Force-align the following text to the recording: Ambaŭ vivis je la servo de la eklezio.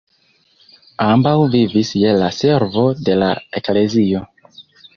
Ambaŭ 1.07 1.33
vivis 1.57 1.91
je 2.05 2.15
la 2.23 2.31
servo 2.39 2.87
de 3.11 3.21
la 3.25 3.31
eklezio. 3.61 4.27